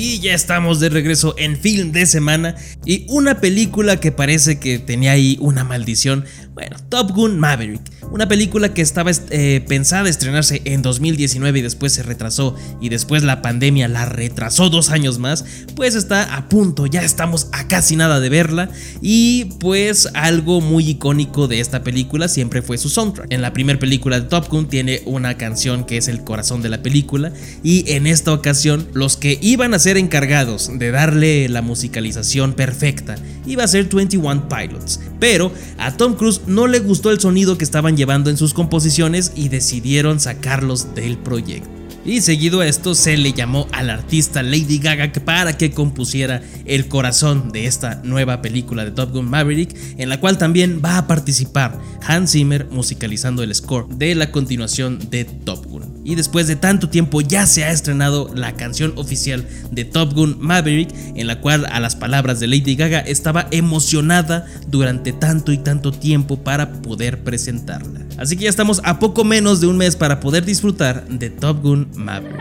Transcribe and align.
Y 0.00 0.20
ya 0.20 0.32
estamos 0.32 0.78
de 0.78 0.90
regreso 0.90 1.34
en 1.38 1.56
Film 1.56 1.90
de 1.90 2.06
Semana. 2.06 2.54
Y 2.86 3.04
una 3.08 3.40
película 3.40 3.98
que 3.98 4.12
parece 4.12 4.60
que 4.60 4.78
tenía 4.78 5.10
ahí 5.10 5.36
una 5.40 5.64
maldición. 5.64 6.24
Bueno, 6.54 6.76
Top 6.88 7.10
Gun 7.10 7.40
Maverick. 7.40 7.80
Una 8.12 8.28
película 8.28 8.72
que 8.72 8.80
estaba 8.80 9.10
eh, 9.30 9.64
pensada 9.66 10.08
estrenarse 10.08 10.62
en 10.64 10.82
2019 10.82 11.58
y 11.58 11.62
después 11.62 11.92
se 11.92 12.04
retrasó. 12.04 12.54
Y 12.80 12.90
después 12.90 13.24
la 13.24 13.42
pandemia 13.42 13.88
la 13.88 14.04
retrasó 14.06 14.70
dos 14.70 14.90
años 14.90 15.18
más, 15.18 15.44
pues 15.74 15.94
está 15.94 16.34
a 16.36 16.48
punto, 16.48 16.86
ya 16.86 17.02
estamos 17.02 17.48
a 17.52 17.68
casi 17.68 17.96
nada 17.96 18.20
de 18.20 18.28
verla. 18.28 18.70
Y 19.02 19.46
pues 19.58 20.08
algo 20.14 20.60
muy 20.60 20.88
icónico 20.90 21.48
de 21.48 21.60
esta 21.60 21.82
película 21.82 22.28
siempre 22.28 22.62
fue 22.62 22.78
su 22.78 22.88
soundtrack. 22.88 23.32
En 23.32 23.42
la 23.42 23.52
primera 23.52 23.78
película 23.78 24.20
de 24.20 24.26
Top 24.26 24.48
Gun 24.48 24.68
tiene 24.68 25.02
una 25.06 25.36
canción 25.36 25.84
que 25.84 25.96
es 25.96 26.08
el 26.08 26.24
corazón 26.24 26.62
de 26.62 26.68
la 26.68 26.82
película. 26.82 27.32
Y 27.62 27.84
en 27.92 28.06
esta 28.06 28.32
ocasión 28.32 28.88
los 28.94 29.16
que 29.16 29.38
iban 29.42 29.74
a 29.74 29.78
ser 29.78 29.87
encargados 29.96 30.70
de 30.78 30.90
darle 30.90 31.48
la 31.48 31.62
musicalización 31.62 32.52
perfecta 32.52 33.16
iba 33.46 33.64
a 33.64 33.68
ser 33.68 33.88
21 33.88 34.48
Pilots, 34.48 35.00
pero 35.18 35.52
a 35.78 35.96
Tom 35.96 36.14
Cruise 36.14 36.42
no 36.46 36.66
le 36.66 36.80
gustó 36.80 37.10
el 37.10 37.20
sonido 37.20 37.56
que 37.56 37.64
estaban 37.64 37.96
llevando 37.96 38.30
en 38.30 38.36
sus 38.36 38.54
composiciones 38.54 39.32
y 39.34 39.48
decidieron 39.48 40.20
sacarlos 40.20 40.94
del 40.94 41.18
proyecto. 41.18 41.77
Y 42.08 42.22
seguido 42.22 42.60
a 42.60 42.66
esto 42.66 42.94
se 42.94 43.18
le 43.18 43.34
llamó 43.34 43.68
al 43.70 43.90
artista 43.90 44.42
Lady 44.42 44.78
Gaga 44.78 45.12
para 45.26 45.58
que 45.58 45.72
compusiera 45.72 46.40
el 46.64 46.88
corazón 46.88 47.52
de 47.52 47.66
esta 47.66 48.00
nueva 48.02 48.40
película 48.40 48.86
de 48.86 48.92
Top 48.92 49.12
Gun 49.12 49.28
Maverick, 49.28 49.76
en 49.98 50.08
la 50.08 50.18
cual 50.18 50.38
también 50.38 50.80
va 50.82 50.96
a 50.96 51.06
participar 51.06 51.78
Hans 52.06 52.32
Zimmer 52.32 52.66
musicalizando 52.70 53.42
el 53.42 53.54
score 53.54 53.86
de 53.90 54.14
la 54.14 54.32
continuación 54.32 54.98
de 55.10 55.26
Top 55.26 55.66
Gun. 55.66 56.00
Y 56.02 56.14
después 56.14 56.46
de 56.46 56.56
tanto 56.56 56.88
tiempo 56.88 57.20
ya 57.20 57.46
se 57.46 57.64
ha 57.64 57.70
estrenado 57.70 58.30
la 58.34 58.54
canción 58.54 58.94
oficial 58.96 59.46
de 59.70 59.84
Top 59.84 60.14
Gun 60.14 60.38
Maverick, 60.40 60.88
en 61.14 61.26
la 61.26 61.42
cual 61.42 61.66
a 61.66 61.78
las 61.78 61.94
palabras 61.94 62.40
de 62.40 62.46
Lady 62.46 62.74
Gaga 62.74 63.00
estaba 63.00 63.48
emocionada 63.50 64.46
durante 64.66 65.12
tanto 65.12 65.52
y 65.52 65.58
tanto 65.58 65.92
tiempo 65.92 66.42
para 66.42 66.72
poder 66.72 67.22
presentarla. 67.22 68.07
Así 68.18 68.36
que 68.36 68.44
ya 68.44 68.50
estamos 68.50 68.80
a 68.84 68.98
poco 68.98 69.24
menos 69.24 69.60
de 69.60 69.68
un 69.68 69.76
mes 69.76 69.94
para 69.94 70.18
poder 70.18 70.44
disfrutar 70.44 71.04
de 71.06 71.30
Top 71.30 71.62
Gun 71.62 71.88
Maverick. 71.94 72.36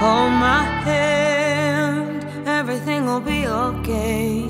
Hold 0.00 0.32
my 0.32 0.64
hand, 0.86 2.24
everything 2.46 3.04
will 3.04 3.20
be 3.20 3.46
okay. 3.46 4.48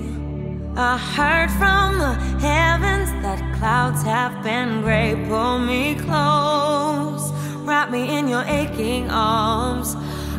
I 0.77 0.97
heard 0.97 1.51
from 1.51 1.99
the 1.99 2.15
heavens 2.39 3.11
that 3.23 3.41
clouds 3.59 4.05
have 4.05 4.45
been 4.45 4.83
gray. 4.83 5.17
Pull 5.27 5.59
me 5.59 5.97
close, 5.97 7.33
wrap 7.65 7.91
me 7.91 8.17
in 8.17 8.29
your 8.29 8.45
aching 8.45 9.11
arms. 9.11 9.97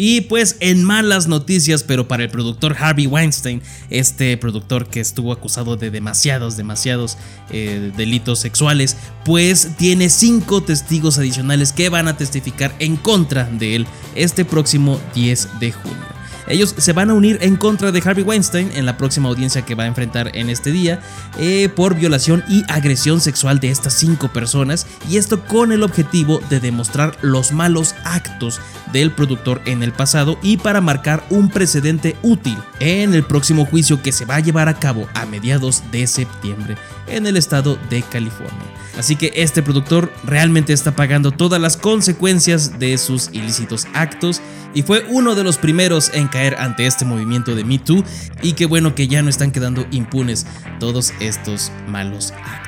Y 0.00 0.20
pues 0.22 0.56
en 0.60 0.84
malas 0.84 1.26
noticias, 1.26 1.82
pero 1.82 2.06
para 2.06 2.22
el 2.22 2.30
productor 2.30 2.76
Harvey 2.78 3.08
Weinstein, 3.08 3.60
este 3.90 4.36
productor 4.36 4.86
que 4.86 5.00
estuvo 5.00 5.32
acusado 5.32 5.76
de 5.76 5.90
demasiados, 5.90 6.56
demasiados 6.56 7.18
eh, 7.50 7.90
delitos 7.96 8.38
sexuales, 8.38 8.96
pues 9.24 9.76
tiene 9.76 10.08
cinco 10.08 10.62
testigos 10.62 11.18
adicionales 11.18 11.72
que 11.72 11.88
van 11.88 12.06
a 12.06 12.16
testificar 12.16 12.72
en 12.78 12.96
contra 12.96 13.44
de 13.50 13.74
él 13.74 13.86
este 14.14 14.44
próximo 14.44 15.00
10 15.16 15.58
de 15.58 15.72
junio. 15.72 16.17
Ellos 16.48 16.74
se 16.78 16.92
van 16.92 17.10
a 17.10 17.14
unir 17.14 17.38
en 17.42 17.56
contra 17.56 17.92
de 17.92 18.02
Harvey 18.04 18.24
Weinstein 18.24 18.70
en 18.74 18.86
la 18.86 18.96
próxima 18.96 19.28
audiencia 19.28 19.62
que 19.62 19.74
va 19.74 19.84
a 19.84 19.86
enfrentar 19.86 20.30
en 20.34 20.48
este 20.48 20.72
día 20.72 21.00
eh, 21.38 21.68
por 21.68 21.94
violación 21.94 22.42
y 22.48 22.64
agresión 22.68 23.20
sexual 23.20 23.60
de 23.60 23.70
estas 23.70 23.94
cinco 23.94 24.28
personas 24.28 24.86
y 25.10 25.18
esto 25.18 25.44
con 25.44 25.72
el 25.72 25.82
objetivo 25.82 26.40
de 26.48 26.60
demostrar 26.60 27.16
los 27.20 27.52
malos 27.52 27.94
actos 28.04 28.60
del 28.92 29.10
productor 29.10 29.60
en 29.66 29.82
el 29.82 29.92
pasado 29.92 30.38
y 30.42 30.56
para 30.56 30.80
marcar 30.80 31.22
un 31.30 31.50
precedente 31.50 32.16
útil 32.22 32.56
en 32.80 33.14
el 33.14 33.24
próximo 33.24 33.66
juicio 33.66 34.02
que 34.02 34.12
se 34.12 34.24
va 34.24 34.36
a 34.36 34.40
llevar 34.40 34.68
a 34.68 34.78
cabo 34.78 35.06
a 35.14 35.26
mediados 35.26 35.82
de 35.92 36.06
septiembre 36.06 36.76
en 37.06 37.26
el 37.26 37.36
estado 37.36 37.78
de 37.90 38.02
California. 38.02 38.54
Así 38.98 39.16
que 39.16 39.32
este 39.36 39.62
productor 39.62 40.12
realmente 40.24 40.72
está 40.72 40.96
pagando 40.96 41.30
todas 41.30 41.60
las 41.60 41.76
consecuencias 41.76 42.78
de 42.78 42.98
sus 42.98 43.28
ilícitos 43.32 43.86
actos 43.94 44.40
y 44.74 44.82
fue 44.82 45.06
uno 45.08 45.34
de 45.34 45.44
los 45.44 45.56
primeros 45.56 46.10
en 46.14 46.28
ante 46.58 46.86
este 46.86 47.04
movimiento 47.04 47.54
de 47.54 47.64
Me 47.64 47.78
Too 47.78 48.04
y 48.42 48.52
qué 48.52 48.66
bueno 48.66 48.94
que 48.94 49.08
ya 49.08 49.22
no 49.22 49.30
están 49.30 49.50
quedando 49.50 49.86
impunes 49.90 50.46
todos 50.78 51.12
estos 51.20 51.72
malos 51.86 52.32
actos. 52.32 52.67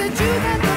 I 0.00 0.08
think 0.10 0.18
that 0.18 0.67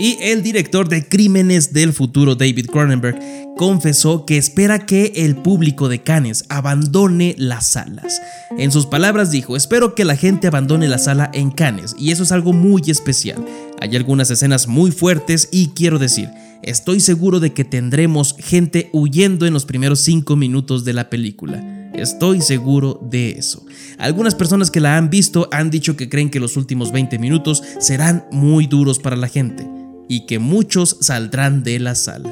Y 0.00 0.16
el 0.22 0.42
director 0.42 0.88
de 0.88 1.06
Crímenes 1.06 1.74
del 1.74 1.92
Futuro, 1.92 2.34
David 2.34 2.68
Cronenberg, 2.68 3.20
confesó 3.58 4.24
que 4.24 4.38
espera 4.38 4.86
que 4.86 5.12
el 5.14 5.36
público 5.36 5.90
de 5.90 6.02
Cannes 6.02 6.46
abandone 6.48 7.34
las 7.36 7.66
salas. 7.66 8.22
En 8.56 8.72
sus 8.72 8.86
palabras 8.86 9.30
dijo, 9.30 9.58
espero 9.58 9.94
que 9.94 10.06
la 10.06 10.16
gente 10.16 10.46
abandone 10.46 10.88
la 10.88 10.96
sala 10.96 11.30
en 11.34 11.50
Cannes, 11.50 11.94
y 11.98 12.12
eso 12.12 12.22
es 12.22 12.32
algo 12.32 12.54
muy 12.54 12.80
especial. 12.86 13.44
Hay 13.78 13.94
algunas 13.94 14.30
escenas 14.30 14.68
muy 14.68 14.90
fuertes 14.90 15.50
y 15.52 15.68
quiero 15.74 15.98
decir, 15.98 16.30
estoy 16.62 17.00
seguro 17.00 17.38
de 17.38 17.52
que 17.52 17.66
tendremos 17.66 18.34
gente 18.38 18.88
huyendo 18.94 19.44
en 19.44 19.52
los 19.52 19.66
primeros 19.66 20.00
5 20.00 20.34
minutos 20.34 20.86
de 20.86 20.94
la 20.94 21.10
película. 21.10 21.62
Estoy 21.92 22.40
seguro 22.40 22.98
de 23.02 23.32
eso. 23.32 23.66
Algunas 23.98 24.34
personas 24.34 24.70
que 24.70 24.80
la 24.80 24.96
han 24.96 25.10
visto 25.10 25.50
han 25.52 25.68
dicho 25.68 25.94
que 25.98 26.08
creen 26.08 26.30
que 26.30 26.40
los 26.40 26.56
últimos 26.56 26.90
20 26.90 27.18
minutos 27.18 27.62
serán 27.80 28.24
muy 28.32 28.66
duros 28.66 28.98
para 28.98 29.16
la 29.16 29.28
gente 29.28 29.79
y 30.10 30.26
que 30.26 30.40
muchos 30.40 30.96
saldrán 31.00 31.62
de 31.62 31.78
la 31.78 31.94
sala. 31.94 32.28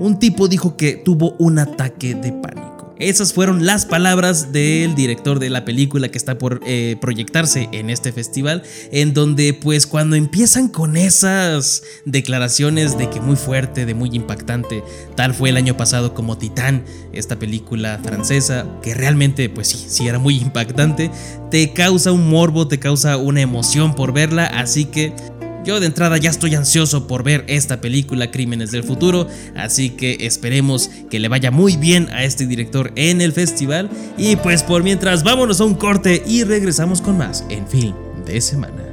Un 0.00 0.18
tipo 0.18 0.48
dijo 0.48 0.76
que 0.76 0.94
tuvo 0.94 1.36
un 1.38 1.60
ataque 1.60 2.16
de 2.16 2.32
pánico. 2.32 2.70
Esas 2.98 3.32
fueron 3.32 3.64
las 3.64 3.86
palabras 3.86 4.52
del 4.52 4.94
director 4.94 5.38
de 5.38 5.48
la 5.48 5.64
película 5.64 6.10
que 6.10 6.18
está 6.18 6.36
por 6.36 6.60
eh, 6.66 6.96
proyectarse 7.00 7.68
en 7.72 7.88
este 7.88 8.12
festival, 8.12 8.62
en 8.92 9.14
donde 9.14 9.54
pues 9.54 9.86
cuando 9.86 10.16
empiezan 10.16 10.68
con 10.68 10.98
esas 10.98 11.82
declaraciones 12.04 12.98
de 12.98 13.08
que 13.08 13.20
muy 13.20 13.36
fuerte, 13.36 13.86
de 13.86 13.94
muy 13.94 14.10
impactante, 14.12 14.82
tal 15.14 15.32
fue 15.32 15.48
el 15.48 15.56
año 15.56 15.78
pasado 15.78 16.12
como 16.12 16.36
Titán, 16.36 16.84
esta 17.12 17.38
película 17.38 18.00
francesa, 18.02 18.66
que 18.82 18.92
realmente 18.92 19.48
pues 19.48 19.68
sí, 19.68 19.86
sí 19.88 20.06
era 20.06 20.18
muy 20.18 20.36
impactante, 20.36 21.10
te 21.50 21.72
causa 21.72 22.12
un 22.12 22.28
morbo, 22.28 22.68
te 22.68 22.78
causa 22.78 23.16
una 23.16 23.40
emoción 23.40 23.94
por 23.94 24.12
verla, 24.12 24.44
así 24.44 24.84
que 24.84 25.14
yo 25.64 25.80
de 25.80 25.86
entrada 25.86 26.16
ya 26.16 26.30
estoy 26.30 26.54
ansioso 26.54 27.06
por 27.06 27.22
ver 27.22 27.44
esta 27.48 27.80
película 27.80 28.30
Crímenes 28.30 28.70
del 28.70 28.82
Futuro, 28.82 29.26
así 29.56 29.90
que 29.90 30.18
esperemos 30.20 30.90
que 31.10 31.18
le 31.18 31.28
vaya 31.28 31.50
muy 31.50 31.76
bien 31.76 32.08
a 32.10 32.24
este 32.24 32.46
director 32.46 32.92
en 32.96 33.20
el 33.20 33.32
festival. 33.32 33.90
Y 34.16 34.36
pues 34.36 34.62
por 34.62 34.82
mientras 34.82 35.22
vámonos 35.22 35.60
a 35.60 35.64
un 35.64 35.74
corte 35.74 36.22
y 36.26 36.44
regresamos 36.44 37.00
con 37.00 37.18
más 37.18 37.44
en 37.48 37.66
Film 37.66 37.94
de 38.24 38.40
Semana. 38.40 38.84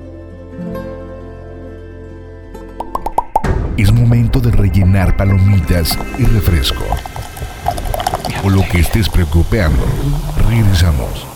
Es 3.78 3.92
momento 3.92 4.40
de 4.40 4.52
rellenar 4.52 5.16
palomitas 5.16 5.98
y 6.18 6.24
refresco. 6.24 6.84
O 8.44 8.50
lo 8.50 8.64
que 8.72 8.80
estés 8.80 9.08
preocupando, 9.08 9.86
regresamos. 10.50 11.27